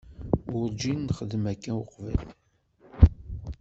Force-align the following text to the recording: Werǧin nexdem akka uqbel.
Werǧin 0.53 0.99
nexdem 1.05 1.45
akka 1.51 1.73
uqbel. 1.81 2.19